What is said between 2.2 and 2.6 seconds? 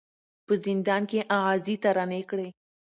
کړې